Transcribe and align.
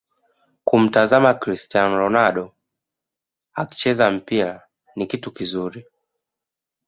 Kumtazama 0.67 1.31
Crstiano 1.41 1.95
Ronaldo 2.03 2.45
akicheza 3.61 4.11
mpira 4.11 4.61
ni 4.95 5.05
kitu 5.07 5.31
kizuri 5.31 5.85